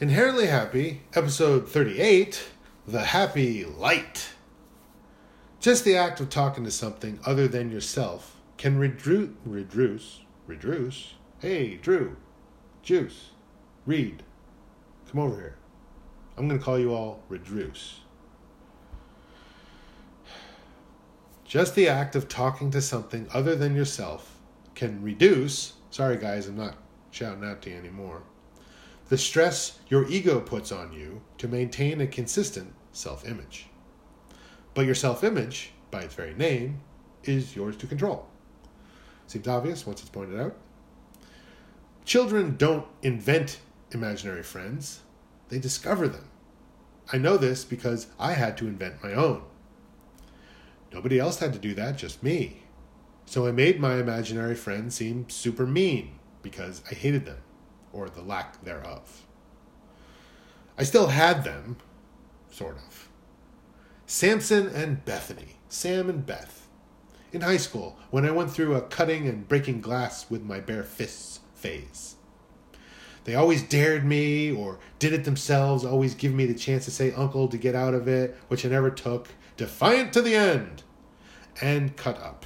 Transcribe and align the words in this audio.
Inherently 0.00 0.48
Happy, 0.48 1.02
episode 1.14 1.68
38 1.68 2.48
The 2.84 3.04
Happy 3.04 3.64
Light. 3.64 4.30
Just 5.60 5.84
the 5.84 5.96
act 5.96 6.18
of 6.18 6.28
talking 6.28 6.64
to 6.64 6.72
something 6.72 7.20
other 7.24 7.46
than 7.46 7.70
yourself 7.70 8.40
can 8.56 8.76
reduce, 8.76 9.30
reduce, 9.46 10.22
reduce. 10.48 11.14
Hey, 11.38 11.76
Drew, 11.76 12.16
Juice, 12.82 13.30
Reed, 13.86 14.24
come 15.12 15.20
over 15.20 15.36
here. 15.36 15.58
I'm 16.36 16.48
going 16.48 16.58
to 16.58 16.64
call 16.64 16.76
you 16.80 16.92
all 16.92 17.22
reduce. 17.28 18.00
Just 21.44 21.76
the 21.76 21.88
act 21.88 22.16
of 22.16 22.28
talking 22.28 22.72
to 22.72 22.82
something 22.82 23.28
other 23.32 23.54
than 23.54 23.76
yourself 23.76 24.40
can 24.74 25.00
reduce. 25.04 25.74
Sorry, 25.92 26.16
guys, 26.16 26.48
I'm 26.48 26.56
not 26.56 26.78
shouting 27.12 27.44
out 27.44 27.62
to 27.62 27.70
you 27.70 27.76
anymore 27.76 28.24
the 29.08 29.18
stress 29.18 29.78
your 29.88 30.08
ego 30.08 30.40
puts 30.40 30.72
on 30.72 30.92
you 30.92 31.20
to 31.38 31.48
maintain 31.48 32.00
a 32.00 32.06
consistent 32.06 32.72
self 32.92 33.26
image. 33.28 33.66
But 34.72 34.86
your 34.86 34.94
self 34.94 35.22
image, 35.22 35.72
by 35.90 36.02
its 36.02 36.14
very 36.14 36.34
name, 36.34 36.80
is 37.22 37.54
yours 37.54 37.76
to 37.78 37.86
control. 37.86 38.26
Seems 39.26 39.48
obvious 39.48 39.86
once 39.86 40.00
it's 40.00 40.10
pointed 40.10 40.40
out. 40.40 40.56
Children 42.04 42.56
don't 42.56 42.86
invent 43.02 43.60
imaginary 43.90 44.42
friends, 44.42 45.00
they 45.48 45.58
discover 45.58 46.08
them. 46.08 46.28
I 47.12 47.18
know 47.18 47.36
this 47.36 47.64
because 47.64 48.08
I 48.18 48.32
had 48.32 48.56
to 48.58 48.66
invent 48.66 49.02
my 49.02 49.12
own. 49.12 49.42
Nobody 50.92 51.18
else 51.18 51.38
had 51.38 51.52
to 51.52 51.58
do 51.58 51.74
that, 51.74 51.96
just 51.96 52.22
me. 52.22 52.62
So 53.26 53.46
I 53.46 53.52
made 53.52 53.80
my 53.80 53.96
imaginary 53.96 54.54
friends 54.54 54.94
seem 54.94 55.28
super 55.28 55.66
mean 55.66 56.18
because 56.42 56.82
I 56.90 56.94
hated 56.94 57.26
them 57.26 57.38
or 57.94 58.10
the 58.10 58.22
lack 58.22 58.62
thereof. 58.64 59.22
I 60.76 60.82
still 60.82 61.06
had 61.06 61.44
them, 61.44 61.76
sort 62.50 62.76
of. 62.76 63.08
Samson 64.06 64.66
and 64.66 65.04
Bethany, 65.04 65.56
Sam 65.68 66.10
and 66.10 66.26
Beth. 66.26 66.68
In 67.32 67.40
high 67.40 67.56
school, 67.56 67.96
when 68.10 68.26
I 68.26 68.32
went 68.32 68.50
through 68.50 68.74
a 68.74 68.82
cutting 68.82 69.28
and 69.28 69.48
breaking 69.48 69.80
glass 69.80 70.28
with 70.28 70.42
my 70.42 70.60
bare 70.60 70.82
fists 70.82 71.40
phase. 71.54 72.16
They 73.24 73.34
always 73.34 73.62
dared 73.62 74.04
me 74.04 74.52
or 74.52 74.78
did 74.98 75.12
it 75.12 75.24
themselves, 75.24 75.84
always 75.84 76.14
give 76.14 76.34
me 76.34 76.44
the 76.44 76.54
chance 76.54 76.84
to 76.84 76.90
say 76.90 77.12
uncle 77.12 77.48
to 77.48 77.56
get 77.56 77.74
out 77.74 77.94
of 77.94 78.06
it, 78.06 78.36
which 78.48 78.66
I 78.66 78.68
never 78.68 78.90
took, 78.90 79.28
defiant 79.56 80.12
to 80.12 80.22
the 80.22 80.34
end, 80.34 80.82
and 81.62 81.96
cut 81.96 82.20
up. 82.20 82.44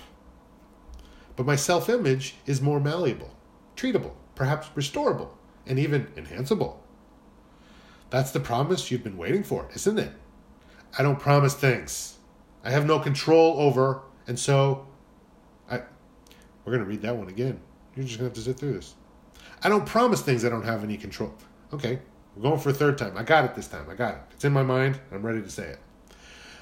But 1.35 1.47
my 1.47 1.57
self 1.57 1.89
image 1.89 2.37
is 2.47 2.61
more 2.61 2.79
malleable, 2.79 3.35
treatable, 3.77 4.13
perhaps 4.37 4.69
restorable 4.77 5.38
and 5.69 5.79
even 5.79 6.09
enhanceable. 6.17 6.83
That's 8.11 8.31
the 8.31 8.41
promise 8.41 8.91
you've 8.91 9.05
been 9.05 9.19
waiting 9.19 9.45
for, 9.45 9.69
isn't 9.75 9.99
it? 9.99 10.13
I 10.99 11.03
don't 11.03 11.21
promise 11.21 11.55
things. 11.55 12.17
I 12.65 12.71
have 12.71 12.87
no 12.87 12.99
control 12.99 13.61
over, 13.61 14.03
and 14.27 14.39
so 14.39 14.87
I 15.71 15.83
we're 16.65 16.73
going 16.73 16.81
to 16.81 16.89
read 16.89 17.03
that 17.03 17.17
one 17.17 17.29
again. 17.29 17.61
You're 17.95 18.07
just 18.07 18.19
going 18.19 18.31
to 18.31 18.37
have 18.37 18.45
to 18.45 18.51
sit 18.51 18.59
through 18.59 18.75
this. 18.75 18.95
I 19.63 19.69
don't 19.69 19.87
promise 19.87 20.23
things 20.23 20.45
I 20.45 20.49
don't 20.49 20.65
have 20.65 20.83
any 20.83 20.97
control. 20.97 21.35
Okay, 21.73 21.99
we're 22.35 22.43
going 22.43 22.59
for 22.59 22.71
a 22.71 22.75
third 22.75 22.97
time. 22.97 23.17
I 23.17 23.23
got 23.23 23.45
it 23.45 23.55
this 23.55 23.69
time. 23.69 23.89
I 23.91 23.95
got 23.95 24.15
it. 24.15 24.21
It's 24.33 24.45
in 24.45 24.53
my 24.53 24.63
mind. 24.63 24.99
I'm 25.13 25.25
ready 25.25 25.43
to 25.43 25.51
say 25.51 25.69
it. 25.69 25.79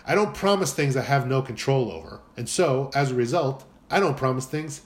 I 0.04 0.14
don't 0.14 0.34
promise 0.34 0.72
things 0.72 0.96
I 0.96 1.02
have 1.02 1.26
no 1.26 1.42
control 1.42 1.90
over, 1.90 2.20
and 2.36 2.48
so 2.48 2.90
as 2.94 3.12
a 3.12 3.14
result, 3.14 3.64
I 3.90 4.00
don't 4.00 4.16
promise 4.16 4.46
things 4.46 4.82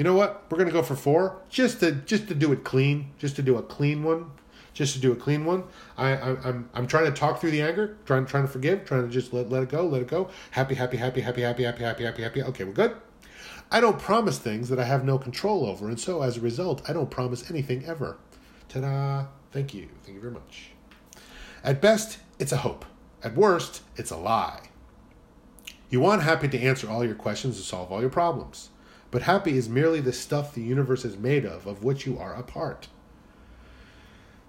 you 0.00 0.04
know 0.04 0.14
what? 0.14 0.46
We're 0.48 0.56
gonna 0.56 0.70
go 0.70 0.82
for 0.82 0.96
four, 0.96 1.42
just 1.50 1.80
to 1.80 1.92
just 1.92 2.26
to 2.28 2.34
do 2.34 2.50
it 2.54 2.64
clean, 2.64 3.10
just 3.18 3.36
to 3.36 3.42
do 3.42 3.58
a 3.58 3.62
clean 3.62 4.02
one, 4.02 4.30
just 4.72 4.94
to 4.94 4.98
do 4.98 5.12
a 5.12 5.14
clean 5.14 5.44
one. 5.44 5.64
I, 5.98 6.12
I 6.12 6.48
I'm 6.48 6.70
I'm 6.72 6.86
trying 6.86 7.04
to 7.04 7.10
talk 7.10 7.38
through 7.38 7.50
the 7.50 7.60
anger, 7.60 7.98
trying 8.06 8.24
trying 8.24 8.46
to 8.46 8.48
forgive, 8.50 8.86
trying 8.86 9.02
to 9.02 9.10
just 9.10 9.34
let 9.34 9.50
let 9.50 9.62
it 9.62 9.68
go, 9.68 9.86
let 9.86 10.00
it 10.00 10.08
go. 10.08 10.30
Happy, 10.52 10.74
happy, 10.74 10.96
happy, 10.96 11.20
happy, 11.20 11.42
happy, 11.42 11.64
happy, 11.64 11.84
happy, 11.84 12.04
happy, 12.04 12.22
happy. 12.22 12.42
Okay, 12.42 12.64
we're 12.64 12.72
good. 12.72 12.96
I 13.70 13.82
don't 13.82 13.98
promise 13.98 14.38
things 14.38 14.70
that 14.70 14.78
I 14.78 14.84
have 14.84 15.04
no 15.04 15.18
control 15.18 15.66
over, 15.66 15.86
and 15.90 16.00
so 16.00 16.22
as 16.22 16.38
a 16.38 16.40
result, 16.40 16.80
I 16.88 16.94
don't 16.94 17.10
promise 17.10 17.50
anything 17.50 17.84
ever. 17.84 18.16
Ta-da! 18.70 19.26
Thank 19.52 19.74
you, 19.74 19.90
thank 20.04 20.14
you 20.14 20.20
very 20.22 20.32
much. 20.32 20.70
At 21.62 21.82
best, 21.82 22.20
it's 22.38 22.52
a 22.52 22.56
hope. 22.56 22.86
At 23.22 23.36
worst, 23.36 23.82
it's 23.96 24.10
a 24.10 24.16
lie. 24.16 24.70
You 25.90 26.00
want 26.00 26.22
happy 26.22 26.48
to 26.48 26.58
answer 26.58 26.88
all 26.88 27.04
your 27.04 27.16
questions 27.16 27.56
and 27.56 27.66
solve 27.66 27.92
all 27.92 28.00
your 28.00 28.08
problems 28.08 28.70
but 29.10 29.22
happy 29.22 29.56
is 29.56 29.68
merely 29.68 30.00
the 30.00 30.12
stuff 30.12 30.54
the 30.54 30.62
universe 30.62 31.04
is 31.04 31.16
made 31.16 31.44
of, 31.44 31.66
of 31.66 31.82
which 31.82 32.06
you 32.06 32.18
are 32.18 32.34
a 32.34 32.42
part. 32.42 32.88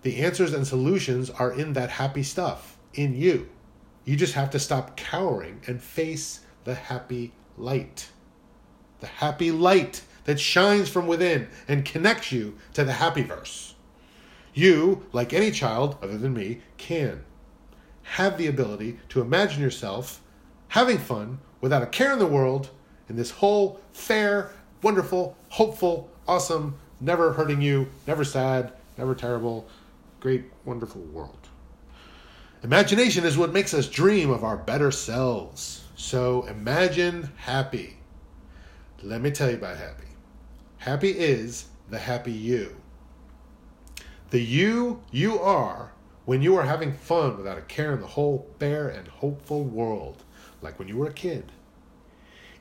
The 0.04 0.18
answers 0.18 0.54
and 0.54 0.66
solutions 0.66 1.30
are 1.30 1.52
in 1.52 1.74
that 1.74 1.92
happy 1.92 2.24
stuff, 2.24 2.78
in 2.94 3.16
you. 3.16 3.50
You 4.06 4.16
just 4.16 4.34
have 4.34 4.50
to 4.52 4.60
stop 4.60 4.98
cowering 4.98 5.62
and 5.68 5.82
face 5.82 6.42
the 6.64 6.76
happy 6.76 7.34
light. 7.58 8.10
The 9.00 9.08
happy 9.08 9.52
light 9.52 10.02
that 10.26 10.40
shines 10.40 10.90
from 10.90 11.08
within 11.08 11.48
and 11.68 11.86
connects 11.86 12.32
you 12.32 12.58
to 12.74 12.84
the 12.84 12.94
happy 12.94 13.24
verse. 13.24 13.76
You, 14.54 15.06
like 15.12 15.34
any 15.34 15.52
child 15.52 15.98
other 16.02 16.18
than 16.18 16.34
me, 16.34 16.62
can 16.78 17.24
have 18.04 18.38
the 18.38 18.48
ability 18.48 19.00
to 19.10 19.22
imagine 19.22 19.62
yourself 19.62 20.22
having 20.70 20.98
fun 20.98 21.40
without 21.62 21.84
a 21.84 21.88
care 21.88 22.12
in 22.14 22.20
the 22.20 22.26
world 22.26 22.70
in 23.12 23.18
this 23.18 23.30
whole 23.30 23.78
fair, 23.92 24.52
wonderful, 24.82 25.36
hopeful, 25.50 26.10
awesome, 26.30 26.78
never 27.02 27.34
hurting 27.34 27.62
you, 27.62 27.90
never 28.08 28.24
sad, 28.24 28.72
never 28.98 29.14
terrible, 29.14 29.68
great, 30.22 30.46
wonderful 30.64 31.02
world. 31.02 31.50
Imagination 32.64 33.26
is 33.26 33.38
what 33.38 33.52
makes 33.52 33.74
us 33.74 33.90
dream 33.90 34.30
of 34.30 34.46
our 34.46 34.56
better 34.56 34.92
selves. 34.92 35.84
So 35.98 36.44
imagine 36.44 37.30
happy. 37.36 37.98
Let 39.04 39.20
me 39.20 39.30
tell 39.30 39.50
you 39.50 39.58
about 39.58 39.76
happy. 39.76 40.08
Happy 40.78 41.10
is 41.10 41.66
the 41.90 42.00
happy 42.00 42.32
you. 42.32 42.78
The 44.30 44.42
you 44.42 45.02
you 45.12 45.38
are 45.38 45.92
when 46.24 46.42
you 46.42 46.56
are 46.56 46.64
having 46.64 46.94
fun 46.94 47.36
without 47.36 47.58
a 47.58 47.62
care 47.64 47.92
in 47.92 48.00
the 48.00 48.08
whole 48.08 48.48
fair 48.58 48.88
and 48.88 49.10
hopeful 49.10 49.66
world, 49.66 50.24
like 50.62 50.80
when 50.80 50.88
you 50.88 50.96
were 50.96 51.08
a 51.08 51.14
kid. 51.14 51.52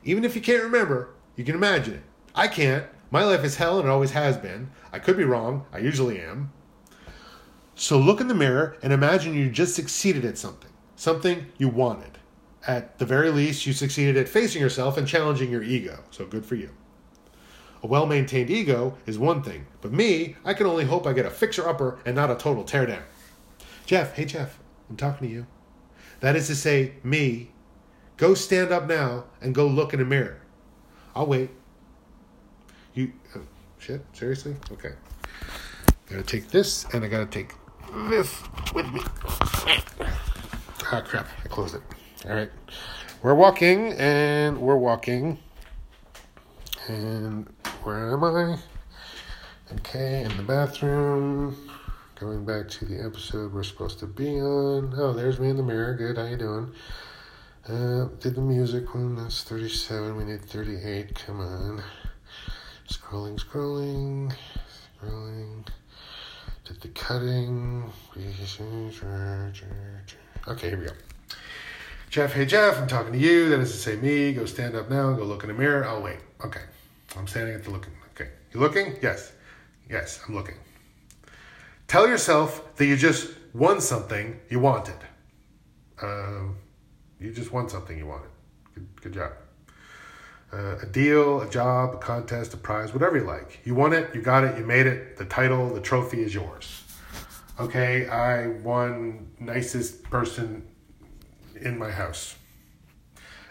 Even 0.03 0.23
if 0.23 0.35
you 0.35 0.41
can't 0.41 0.63
remember, 0.63 1.09
you 1.35 1.43
can 1.43 1.55
imagine 1.55 1.95
it. 1.95 2.03
I 2.33 2.47
can't. 2.47 2.85
My 3.11 3.23
life 3.23 3.43
is 3.43 3.57
hell 3.57 3.77
and 3.79 3.87
it 3.87 3.91
always 3.91 4.11
has 4.11 4.37
been. 4.37 4.71
I 4.91 4.99
could 4.99 5.17
be 5.17 5.23
wrong. 5.23 5.65
I 5.73 5.79
usually 5.79 6.19
am. 6.19 6.51
So 7.75 7.97
look 7.97 8.21
in 8.21 8.27
the 8.27 8.33
mirror 8.33 8.77
and 8.81 8.93
imagine 8.93 9.33
you 9.33 9.49
just 9.49 9.75
succeeded 9.75 10.23
at 10.23 10.37
something, 10.37 10.71
something 10.95 11.47
you 11.57 11.67
wanted. 11.67 12.19
At 12.67 12.99
the 12.99 13.05
very 13.05 13.31
least, 13.31 13.65
you 13.65 13.73
succeeded 13.73 14.17
at 14.17 14.29
facing 14.29 14.61
yourself 14.61 14.97
and 14.97 15.07
challenging 15.07 15.51
your 15.51 15.63
ego. 15.63 16.03
So 16.11 16.25
good 16.25 16.45
for 16.45 16.55
you. 16.55 16.69
A 17.83 17.87
well 17.87 18.05
maintained 18.05 18.51
ego 18.51 18.95
is 19.07 19.17
one 19.17 19.41
thing, 19.41 19.65
but 19.81 19.91
me, 19.91 20.35
I 20.45 20.53
can 20.53 20.67
only 20.67 20.85
hope 20.85 21.07
I 21.07 21.13
get 21.13 21.25
a 21.25 21.31
fixer 21.31 21.67
upper 21.67 21.97
and 22.05 22.15
not 22.15 22.29
a 22.29 22.35
total 22.35 22.63
teardown. 22.63 23.01
Jeff, 23.87 24.15
hey 24.15 24.25
Jeff, 24.25 24.59
I'm 24.89 24.97
talking 24.97 25.27
to 25.27 25.33
you. 25.33 25.47
That 26.19 26.35
is 26.35 26.45
to 26.47 26.55
say, 26.55 26.93
me, 27.03 27.49
go 28.21 28.35
stand 28.35 28.71
up 28.71 28.87
now 28.87 29.23
and 29.41 29.55
go 29.55 29.65
look 29.65 29.95
in 29.95 29.99
a 29.99 30.05
mirror. 30.05 30.39
I'll 31.15 31.25
wait. 31.25 31.49
You 32.93 33.11
oh, 33.35 33.41
shit? 33.79 34.05
Seriously? 34.13 34.55
Okay. 34.71 34.91
Gotta 36.07 36.21
take 36.21 36.49
this 36.49 36.85
and 36.93 37.03
I 37.03 37.07
gotta 37.07 37.25
take 37.25 37.55
this 38.07 38.39
with 38.75 38.85
me. 38.93 39.01
Ah 40.93 41.01
crap, 41.03 41.27
I 41.43 41.47
closed 41.47 41.73
it. 41.73 41.81
Alright. 42.23 42.51
We're 43.23 43.33
walking 43.33 43.93
and 43.93 44.61
we're 44.61 44.77
walking. 44.77 45.39
And 46.87 47.47
where 47.83 48.13
am 48.13 48.23
I? 48.23 48.57
Okay, 49.77 50.23
in 50.25 50.37
the 50.37 50.43
bathroom. 50.43 51.57
Going 52.19 52.45
back 52.45 52.69
to 52.69 52.85
the 52.85 53.03
episode 53.03 53.51
we're 53.51 53.63
supposed 53.63 53.97
to 53.97 54.05
be 54.05 54.39
on. 54.39 54.93
Oh, 54.95 55.11
there's 55.11 55.39
me 55.39 55.49
in 55.49 55.57
the 55.57 55.63
mirror. 55.63 55.95
Good, 55.95 56.17
how 56.17 56.25
you 56.25 56.37
doing? 56.37 56.71
Uh, 57.67 58.05
did 58.19 58.33
the 58.33 58.41
music 58.41 58.95
one. 58.95 59.15
That's 59.15 59.43
37. 59.43 60.15
We 60.17 60.23
need 60.23 60.41
38. 60.41 61.13
Come 61.27 61.41
on. 61.41 61.83
Scrolling, 62.89 63.39
scrolling, 63.39 64.33
scrolling. 64.99 65.67
Did 66.65 66.81
the 66.81 66.87
cutting. 66.89 67.83
Okay, 70.47 70.69
here 70.69 70.79
we 70.79 70.85
go. 70.85 70.91
Jeff, 72.09 72.33
hey 72.33 72.45
Jeff, 72.45 72.79
I'm 72.79 72.87
talking 72.87 73.13
to 73.13 73.19
you. 73.19 73.49
That 73.49 73.59
is 73.59 73.71
to 73.71 73.77
say, 73.77 73.95
me. 73.95 74.33
Go 74.33 74.45
stand 74.45 74.75
up 74.75 74.89
now. 74.89 75.13
Go 75.13 75.23
look 75.23 75.43
in 75.43 75.49
the 75.49 75.53
mirror. 75.53 75.85
I'll 75.85 76.01
wait. 76.01 76.17
Okay. 76.43 76.61
I'm 77.15 77.27
standing 77.27 77.53
at 77.53 77.63
the 77.63 77.69
looking. 77.69 77.93
Okay. 78.15 78.31
You 78.53 78.59
looking? 78.59 78.95
Yes. 79.03 79.33
Yes, 79.87 80.19
I'm 80.27 80.33
looking. 80.33 80.55
Tell 81.87 82.07
yourself 82.07 82.75
that 82.77 82.85
you 82.87 82.97
just 82.97 83.31
won 83.53 83.81
something 83.81 84.39
you 84.49 84.59
wanted. 84.59 84.95
Um, 86.01 86.57
you 87.21 87.31
just 87.31 87.53
won 87.53 87.69
something 87.69 87.97
you 87.97 88.07
wanted. 88.07 88.29
Good, 88.73 89.01
good 89.01 89.13
job 89.13 89.31
uh, 90.53 90.77
a 90.81 90.85
deal, 90.85 91.41
a 91.41 91.49
job, 91.49 91.95
a 91.95 91.97
contest, 91.97 92.53
a 92.53 92.57
prize, 92.57 92.93
whatever 92.93 93.17
you 93.17 93.23
like. 93.23 93.59
You 93.63 93.75
won 93.75 93.93
it, 93.93 94.13
you 94.13 94.21
got 94.21 94.43
it, 94.43 94.57
you 94.57 94.65
made 94.65 94.85
it. 94.85 95.17
The 95.17 95.25
title, 95.25 95.73
the 95.73 95.81
trophy 95.81 96.21
is 96.21 96.33
yours. 96.33 96.83
Okay, 97.59 98.07
I 98.07 98.47
won 98.47 99.31
nicest 99.39 100.03
person 100.03 100.67
in 101.59 101.77
my 101.77 101.91
house. 101.91 102.35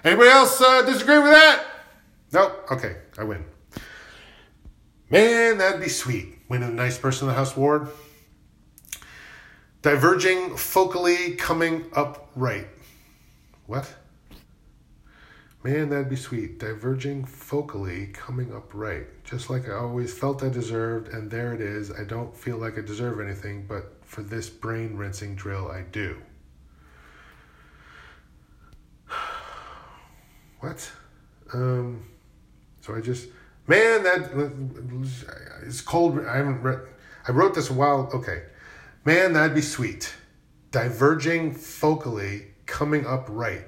Anybody 0.04 0.30
else 0.30 0.60
uh, 0.60 0.82
disagree 0.82 1.18
with 1.18 1.30
that? 1.30 1.64
Nope. 2.32 2.66
Okay, 2.70 2.96
I 3.18 3.24
win. 3.24 3.44
Man, 5.10 5.58
that'd 5.58 5.80
be 5.80 5.88
sweet. 5.88 6.38
Winning 6.48 6.70
the 6.70 6.74
nice 6.74 6.98
person 6.98 7.28
in 7.28 7.34
the 7.34 7.38
house 7.38 7.56
award. 7.56 7.88
Diverging 9.82 10.50
focally 10.50 11.38
coming 11.38 11.86
up 11.94 12.30
right. 12.34 12.66
What? 13.70 13.94
Man, 15.62 15.90
that'd 15.90 16.08
be 16.08 16.16
sweet. 16.16 16.58
Diverging 16.58 17.24
focally 17.24 18.12
coming 18.12 18.52
up 18.52 18.74
right. 18.74 19.06
Just 19.22 19.48
like 19.48 19.68
I 19.68 19.74
always 19.74 20.12
felt 20.12 20.42
I 20.42 20.48
deserved, 20.48 21.06
and 21.14 21.30
there 21.30 21.54
it 21.54 21.60
is. 21.60 21.92
I 21.92 22.02
don't 22.02 22.36
feel 22.36 22.56
like 22.56 22.76
I 22.76 22.80
deserve 22.80 23.20
anything, 23.20 23.66
but 23.68 23.92
for 24.02 24.22
this 24.22 24.50
brain 24.50 24.96
rinsing 24.96 25.36
drill, 25.36 25.70
I 25.70 25.82
do. 25.82 26.20
What? 30.58 30.90
Um, 31.54 32.08
so 32.80 32.96
I 32.96 33.00
just, 33.00 33.28
man, 33.68 34.02
that 34.02 35.12
it's 35.64 35.80
cold. 35.80 36.18
I 36.26 36.38
haven't 36.38 36.60
read. 36.62 36.80
I 37.28 37.30
wrote 37.30 37.54
this 37.54 37.70
a 37.70 37.72
while. 37.72 38.10
Okay, 38.12 38.42
man, 39.04 39.32
that'd 39.32 39.54
be 39.54 39.62
sweet. 39.62 40.12
Diverging 40.72 41.54
focally, 41.54 42.49
coming 42.70 43.04
up 43.04 43.26
right. 43.28 43.66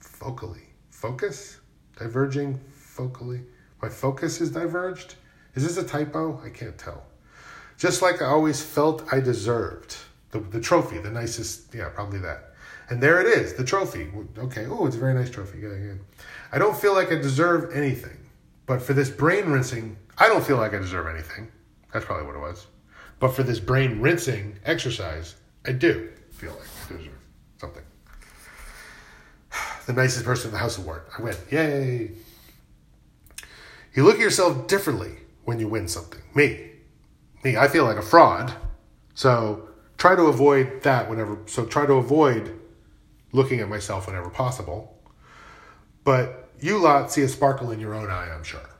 Focally, 0.00 0.64
focus. 0.88 1.60
Diverging 1.96 2.58
focally. 2.96 3.44
My 3.82 3.88
focus 3.88 4.40
is 4.40 4.50
diverged. 4.50 5.16
Is 5.54 5.62
this 5.62 5.76
a 5.76 5.86
typo? 5.86 6.40
I 6.42 6.48
can't 6.48 6.76
tell. 6.76 7.04
Just 7.76 8.00
like 8.02 8.22
I 8.22 8.26
always 8.26 8.62
felt 8.62 9.12
I 9.12 9.20
deserved 9.20 9.96
the 10.30 10.40
the 10.40 10.60
trophy, 10.60 10.98
the 10.98 11.10
nicest. 11.10 11.74
Yeah, 11.74 11.90
probably 11.90 12.18
that. 12.20 12.54
And 12.88 13.00
there 13.00 13.20
it 13.20 13.26
is, 13.26 13.54
the 13.54 13.64
trophy. 13.64 14.10
Okay, 14.38 14.66
oh, 14.66 14.86
it's 14.86 14.96
a 14.96 14.98
very 14.98 15.14
nice 15.14 15.30
trophy. 15.30 15.60
Yeah, 15.60 15.74
yeah. 15.74 15.94
I 16.50 16.58
don't 16.58 16.76
feel 16.76 16.94
like 16.94 17.12
I 17.12 17.16
deserve 17.16 17.72
anything. 17.74 18.18
But 18.66 18.82
for 18.82 18.94
this 18.94 19.10
brain 19.10 19.46
rinsing, 19.46 19.96
I 20.18 20.28
don't 20.28 20.44
feel 20.44 20.56
like 20.56 20.74
I 20.74 20.78
deserve 20.78 21.06
anything. 21.06 21.52
That's 21.92 22.04
probably 22.04 22.26
what 22.26 22.36
it 22.36 22.40
was. 22.40 22.66
But 23.18 23.34
for 23.34 23.42
this 23.42 23.60
brain 23.60 24.00
rinsing 24.00 24.58
exercise, 24.64 25.36
I 25.66 25.72
do 25.72 26.10
feel 26.32 26.52
like 26.52 26.68
I 26.90 26.96
deserve 26.96 27.18
something. 27.58 27.84
The 29.90 30.00
nicest 30.00 30.24
person 30.24 30.50
in 30.50 30.52
the 30.52 30.58
house 30.58 30.78
award. 30.78 31.02
I 31.18 31.20
win. 31.20 31.34
Yay. 31.50 32.12
You 33.92 34.04
look 34.04 34.14
at 34.14 34.20
yourself 34.20 34.68
differently 34.68 35.16
when 35.42 35.58
you 35.58 35.66
win 35.66 35.88
something. 35.88 36.22
Me. 36.32 36.70
Me, 37.42 37.56
I 37.56 37.66
feel 37.66 37.82
like 37.86 37.96
a 37.96 38.02
fraud. 38.02 38.54
So 39.14 39.68
try 39.96 40.14
to 40.14 40.26
avoid 40.26 40.84
that 40.84 41.10
whenever. 41.10 41.38
So 41.46 41.66
try 41.66 41.86
to 41.86 41.94
avoid 41.94 42.56
looking 43.32 43.58
at 43.58 43.68
myself 43.68 44.06
whenever 44.06 44.30
possible. 44.30 44.96
But 46.04 46.48
you 46.60 46.78
lot 46.78 47.10
see 47.10 47.22
a 47.22 47.28
sparkle 47.28 47.72
in 47.72 47.80
your 47.80 47.92
own 47.92 48.10
eye, 48.10 48.30
I'm 48.32 48.44
sure. 48.44 48.70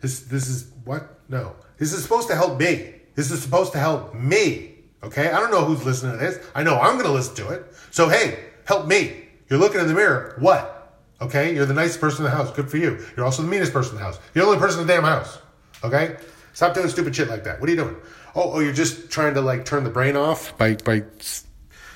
This 0.00 0.20
this 0.20 0.48
is 0.48 0.72
what? 0.86 1.20
No. 1.28 1.56
This 1.76 1.92
is 1.92 2.02
supposed 2.02 2.28
to 2.28 2.34
help 2.34 2.58
me. 2.58 2.94
This 3.16 3.30
is 3.30 3.42
supposed 3.42 3.72
to 3.72 3.78
help 3.78 4.14
me. 4.14 4.76
Okay? 5.02 5.30
I 5.30 5.38
don't 5.38 5.50
know 5.50 5.66
who's 5.66 5.84
listening 5.84 6.12
to 6.12 6.24
this. 6.24 6.42
I 6.54 6.62
know 6.62 6.80
I'm 6.80 6.96
gonna 6.96 7.12
listen 7.12 7.34
to 7.34 7.48
it. 7.50 7.74
So 7.90 8.08
hey, 8.08 8.38
help 8.64 8.86
me. 8.86 9.28
You're 9.52 9.60
looking 9.60 9.82
in 9.82 9.86
the 9.86 9.92
mirror. 9.92 10.34
What? 10.38 10.96
Okay? 11.20 11.54
You're 11.54 11.66
the 11.66 11.74
nicest 11.74 12.00
person 12.00 12.24
in 12.24 12.30
the 12.30 12.34
house. 12.34 12.50
Good 12.50 12.70
for 12.70 12.78
you. 12.78 13.04
You're 13.14 13.26
also 13.26 13.42
the 13.42 13.48
meanest 13.48 13.70
person 13.70 13.92
in 13.92 13.98
the 13.98 14.02
house. 14.02 14.18
You're 14.32 14.46
the 14.46 14.50
only 14.52 14.58
person 14.58 14.80
in 14.80 14.86
the 14.86 14.94
damn 14.94 15.04
house. 15.04 15.40
Okay? 15.84 16.16
Stop 16.54 16.72
doing 16.72 16.88
stupid 16.88 17.14
shit 17.14 17.28
like 17.28 17.44
that. 17.44 17.60
What 17.60 17.68
are 17.68 17.72
you 17.72 17.76
doing? 17.76 17.96
Oh, 18.34 18.52
oh, 18.54 18.60
you're 18.60 18.72
just 18.72 19.10
trying 19.10 19.34
to 19.34 19.42
like 19.42 19.66
turn 19.66 19.84
the 19.84 19.90
brain 19.90 20.16
off 20.16 20.56
by 20.56 20.76
by 20.76 21.02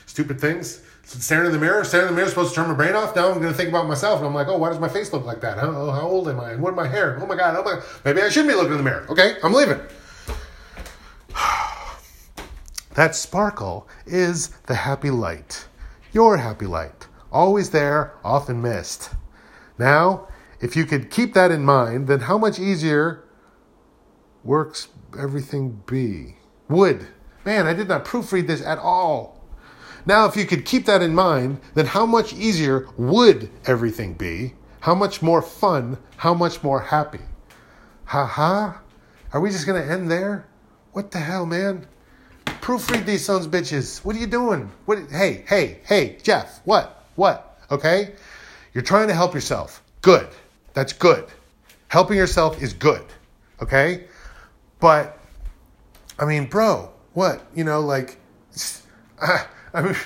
stupid 0.04 0.38
things 0.38 0.82
staring 1.04 1.46
in 1.46 1.52
the 1.52 1.58
mirror, 1.58 1.82
staring 1.82 2.08
in 2.08 2.12
the 2.12 2.16
mirror, 2.18 2.28
supposed 2.28 2.50
to 2.50 2.56
turn 2.56 2.68
my 2.68 2.74
brain 2.74 2.94
off. 2.94 3.16
Now 3.16 3.30
I'm 3.30 3.38
going 3.40 3.50
to 3.50 3.54
think 3.54 3.70
about 3.70 3.86
myself, 3.86 4.18
and 4.18 4.26
I'm 4.26 4.34
like, 4.34 4.48
oh, 4.48 4.58
why 4.58 4.68
does 4.68 4.78
my 4.78 4.90
face 4.90 5.10
look 5.14 5.24
like 5.24 5.40
that? 5.40 5.56
How, 5.56 5.68
oh, 5.68 5.90
how 5.92 6.02
old 6.02 6.28
am 6.28 6.38
I? 6.38 6.50
And 6.50 6.60
what 6.60 6.74
my 6.74 6.86
hair? 6.86 7.18
Oh 7.22 7.26
my 7.26 7.36
god! 7.36 7.56
Oh 7.56 7.62
my! 7.62 7.76
God. 7.76 7.84
Maybe 8.04 8.20
I 8.20 8.28
shouldn't 8.28 8.50
be 8.50 8.54
looking 8.54 8.72
in 8.72 8.78
the 8.78 8.84
mirror. 8.84 9.06
Okay, 9.08 9.36
I'm 9.42 9.54
leaving. 9.54 9.80
that 12.94 13.16
sparkle 13.16 13.88
is 14.04 14.48
the 14.66 14.74
happy 14.74 15.10
light, 15.10 15.68
your 16.12 16.36
happy 16.36 16.66
light, 16.66 17.06
always 17.32 17.70
there, 17.70 18.14
often 18.24 18.62
missed. 18.62 19.10
Now, 19.78 20.28
if 20.60 20.76
you 20.76 20.84
could 20.84 21.10
keep 21.10 21.34
that 21.34 21.50
in 21.50 21.64
mind, 21.64 22.08
then 22.08 22.20
how 22.20 22.38
much 22.38 22.58
easier 22.58 23.24
works 24.42 24.88
everything 25.18 25.82
be? 25.86 26.36
Would. 26.68 27.06
Man, 27.44 27.66
I 27.66 27.74
did 27.74 27.88
not 27.88 28.04
proofread 28.04 28.46
this 28.46 28.62
at 28.62 28.78
all. 28.78 29.44
Now, 30.06 30.26
if 30.26 30.36
you 30.36 30.46
could 30.46 30.64
keep 30.64 30.86
that 30.86 31.02
in 31.02 31.14
mind, 31.14 31.60
then 31.74 31.86
how 31.86 32.06
much 32.06 32.32
easier 32.32 32.88
would 32.96 33.50
everything 33.66 34.14
be? 34.14 34.54
How 34.80 34.94
much 34.94 35.20
more 35.20 35.42
fun? 35.42 35.98
How 36.16 36.32
much 36.32 36.62
more 36.62 36.80
happy? 36.80 37.20
Ha 38.06 38.24
ha? 38.24 38.80
Are 39.32 39.40
we 39.40 39.50
just 39.50 39.66
going 39.66 39.82
to 39.82 39.92
end 39.92 40.10
there? 40.10 40.46
What 40.92 41.10
the 41.10 41.18
hell, 41.18 41.44
man? 41.44 41.86
Proofread 42.46 43.04
these 43.04 43.24
sons 43.24 43.46
bitches. 43.48 44.04
What 44.04 44.16
are 44.16 44.18
you 44.18 44.26
doing? 44.26 44.70
What? 44.86 45.10
Hey, 45.10 45.44
hey, 45.48 45.80
hey, 45.84 46.18
Jeff. 46.22 46.60
What? 46.64 46.95
What? 47.16 47.58
Okay? 47.70 48.14
You're 48.72 48.84
trying 48.84 49.08
to 49.08 49.14
help 49.14 49.34
yourself. 49.34 49.82
Good. 50.02 50.28
That's 50.74 50.92
good. 50.92 51.26
Helping 51.88 52.16
yourself 52.16 52.62
is 52.62 52.72
good. 52.72 53.04
Okay? 53.60 54.04
But, 54.78 55.18
I 56.18 56.24
mean, 56.26 56.46
bro, 56.46 56.90
what? 57.14 57.46
You 57.54 57.64
know, 57.64 57.80
like, 57.80 58.18
I 59.20 59.82
mean, 59.82 59.96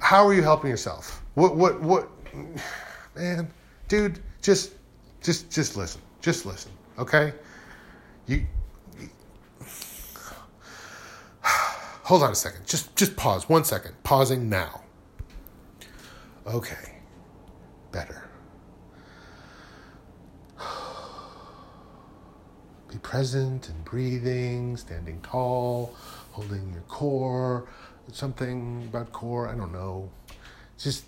how 0.00 0.26
are 0.26 0.34
you 0.34 0.42
helping 0.42 0.70
yourself? 0.70 1.22
What, 1.34 1.56
what, 1.56 1.80
what, 1.80 2.08
man, 3.16 3.50
dude, 3.88 4.20
just, 4.42 4.72
just, 5.22 5.50
just 5.50 5.76
listen. 5.76 6.00
Just 6.20 6.46
listen, 6.46 6.72
okay? 6.98 7.34
You 8.26 8.46
hold 11.42 12.22
on 12.22 12.32
a 12.32 12.34
second. 12.34 12.66
Just, 12.66 12.96
just 12.96 13.14
pause 13.14 13.46
one 13.46 13.62
second. 13.64 13.94
Pausing 14.04 14.48
now. 14.48 14.83
Okay, 16.46 17.00
better. 17.92 18.28
Be 22.88 22.98
present 22.98 23.68
and 23.68 23.84
breathing, 23.84 24.76
standing 24.76 25.20
tall, 25.22 25.94
holding 26.32 26.72
your 26.72 26.82
core 26.82 27.66
something 28.12 28.84
about 28.88 29.12
core. 29.12 29.48
I 29.48 29.54
don't 29.54 29.72
know. 29.72 30.10
Just 30.78 31.04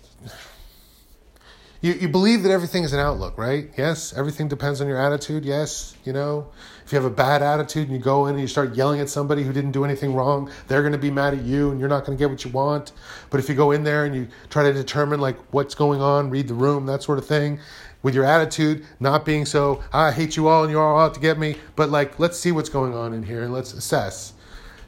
you, 1.81 1.93
you 1.93 2.09
believe 2.09 2.43
that 2.43 2.51
everything 2.51 2.83
is 2.83 2.93
an 2.93 2.99
outlook, 2.99 3.37
right? 3.37 3.69
Yes, 3.77 4.13
everything 4.13 4.47
depends 4.47 4.81
on 4.81 4.87
your 4.87 4.97
attitude. 4.97 5.45
Yes, 5.45 5.95
you 6.03 6.13
know, 6.13 6.47
if 6.83 6.91
you 6.91 6.95
have 6.95 7.05
a 7.05 7.13
bad 7.13 7.43
attitude 7.43 7.87
and 7.87 7.97
you 7.97 8.01
go 8.01 8.25
in 8.25 8.33
and 8.33 8.41
you 8.41 8.47
start 8.47 8.75
yelling 8.75 8.99
at 8.99 9.09
somebody 9.09 9.43
who 9.43 9.53
didn't 9.53 9.71
do 9.71 9.85
anything 9.85 10.15
wrong, 10.15 10.49
they're 10.67 10.81
going 10.81 10.93
to 10.93 10.97
be 10.97 11.11
mad 11.11 11.33
at 11.33 11.43
you 11.43 11.69
and 11.69 11.79
you're 11.79 11.89
not 11.89 12.05
going 12.05 12.17
to 12.17 12.21
get 12.21 12.29
what 12.29 12.43
you 12.43 12.51
want. 12.51 12.93
But 13.29 13.39
if 13.39 13.47
you 13.47 13.55
go 13.55 13.71
in 13.71 13.83
there 13.83 14.05
and 14.05 14.15
you 14.15 14.27
try 14.49 14.63
to 14.63 14.73
determine 14.73 15.19
like 15.19 15.37
what's 15.53 15.75
going 15.75 16.01
on, 16.01 16.29
read 16.29 16.47
the 16.47 16.55
room, 16.55 16.87
that 16.87 17.03
sort 17.03 17.19
of 17.19 17.25
thing, 17.25 17.59
with 18.01 18.15
your 18.15 18.25
attitude 18.25 18.85
not 18.99 19.25
being 19.25 19.45
so 19.45 19.83
ah, 19.91 20.07
I 20.07 20.11
hate 20.11 20.37
you 20.37 20.47
all 20.47 20.63
and 20.63 20.71
you're 20.71 20.81
all 20.81 20.99
out 20.99 21.13
to 21.15 21.19
get 21.19 21.37
me, 21.37 21.57
but 21.75 21.89
like 21.89 22.19
let's 22.19 22.39
see 22.39 22.51
what's 22.51 22.69
going 22.69 22.93
on 22.93 23.13
in 23.13 23.23
here 23.23 23.43
and 23.43 23.51
let's 23.51 23.73
assess 23.73 24.33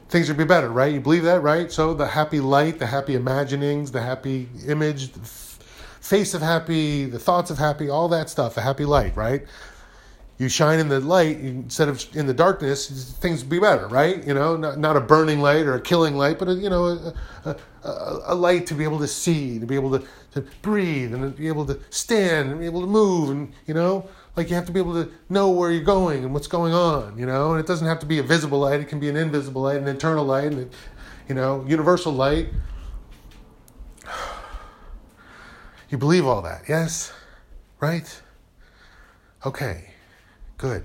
things 0.08 0.26
would 0.26 0.36
be 0.36 0.44
better, 0.44 0.68
right? 0.68 0.92
You 0.92 1.00
believe 1.00 1.22
that, 1.22 1.40
right? 1.40 1.70
So 1.70 1.94
the 1.94 2.08
happy 2.08 2.40
light, 2.40 2.80
the 2.80 2.86
happy 2.86 3.14
imaginings, 3.14 3.92
the 3.92 4.02
happy 4.02 4.48
image, 4.66 5.12
face 6.00 6.34
of 6.34 6.42
happy, 6.42 7.04
the 7.04 7.18
thoughts 7.18 7.50
of 7.50 7.58
happy, 7.58 7.88
all 7.88 8.08
that 8.08 8.28
stuff, 8.28 8.56
a 8.56 8.60
happy 8.60 8.84
light, 8.84 9.14
right? 9.16 9.44
You 10.38 10.48
shine 10.48 10.78
in 10.78 10.88
the 10.88 11.00
light 11.00 11.38
instead 11.38 11.90
of 11.90 12.02
in 12.16 12.26
the 12.26 12.32
darkness, 12.32 13.14
things 13.20 13.42
be 13.42 13.58
better, 13.58 13.86
right? 13.88 14.26
You 14.26 14.32
know, 14.32 14.56
not, 14.56 14.78
not 14.78 14.96
a 14.96 15.00
burning 15.00 15.40
light 15.40 15.66
or 15.66 15.74
a 15.74 15.80
killing 15.80 16.16
light, 16.16 16.38
but 16.38 16.48
a, 16.48 16.54
you 16.54 16.70
know, 16.70 16.86
a, 16.86 17.14
a, 17.44 17.56
a, 17.84 18.20
a 18.28 18.34
light 18.34 18.66
to 18.68 18.74
be 18.74 18.82
able 18.84 18.98
to 19.00 19.06
see, 19.06 19.58
to 19.58 19.66
be 19.66 19.74
able 19.74 19.98
to, 19.98 20.06
to 20.32 20.40
breathe, 20.62 21.12
and 21.12 21.22
to 21.22 21.38
be 21.38 21.48
able 21.48 21.66
to 21.66 21.78
stand 21.90 22.50
and 22.50 22.60
be 22.60 22.64
able 22.64 22.80
to 22.80 22.86
move, 22.86 23.28
and 23.28 23.52
you 23.66 23.74
know, 23.74 24.08
like 24.34 24.48
you 24.48 24.54
have 24.54 24.64
to 24.64 24.72
be 24.72 24.80
able 24.80 24.94
to 24.94 25.12
know 25.28 25.50
where 25.50 25.70
you're 25.70 25.84
going 25.84 26.24
and 26.24 26.32
what's 26.32 26.46
going 26.46 26.72
on, 26.72 27.18
you 27.18 27.26
know. 27.26 27.50
And 27.50 27.60
it 27.60 27.66
doesn't 27.66 27.86
have 27.86 27.98
to 27.98 28.06
be 28.06 28.18
a 28.18 28.22
visible 28.22 28.60
light; 28.60 28.80
it 28.80 28.88
can 28.88 28.98
be 28.98 29.10
an 29.10 29.16
invisible 29.16 29.60
light, 29.60 29.76
an 29.76 29.88
internal 29.88 30.24
light, 30.24 30.52
and 30.52 30.70
you 31.28 31.34
know, 31.34 31.66
universal 31.68 32.14
light. 32.14 32.48
You 35.90 35.98
believe 35.98 36.24
all 36.24 36.42
that, 36.42 36.62
yes? 36.68 37.12
Right? 37.80 38.22
Okay, 39.44 39.90
good. 40.56 40.84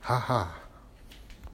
Ha 0.00 0.18
ha. 0.18 0.57